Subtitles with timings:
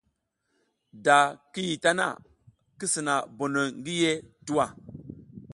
[1.05, 1.17] Da
[1.51, 2.07] ki yih ɗa ta na,
[2.77, 4.65] ki sina bonoy ngi yih tuwa.